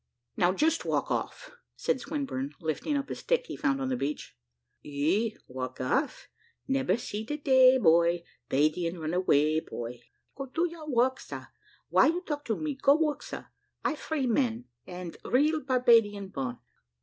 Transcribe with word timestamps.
"Now, 0.35 0.51
just 0.51 0.83
walk 0.83 1.11
off," 1.11 1.51
said 1.75 1.99
Swinburne, 2.01 2.55
lifting 2.59 2.97
up 2.97 3.11
a 3.11 3.13
stick 3.13 3.45
he 3.45 3.55
found 3.55 3.79
on 3.79 3.89
the 3.89 3.95
beach. 3.95 4.35
"Eh; 4.83 5.33
walk 5.47 5.79
off: 5.79 6.27
"Nebba 6.67 6.97
see 6.97 7.23
de 7.23 7.37
day, 7.37 7.77
boy, 7.77 8.23
'Badian 8.49 8.97
run 8.97 9.13
away, 9.13 9.59
boy." 9.59 10.01
"Go, 10.33 10.47
do 10.47 10.67
your 10.67 10.89
work, 10.89 11.19
sar. 11.19 11.53
Why 11.89 12.07
you 12.07 12.21
talk 12.21 12.45
to 12.45 12.57
me? 12.57 12.73
Go, 12.73 12.95
work, 12.95 13.21
sar. 13.21 13.51
I 13.85 13.93
free 13.95 14.25
man, 14.25 14.65
and 14.87 15.17
real 15.23 15.59
Barbadian 15.61 16.29
born. 16.29 16.57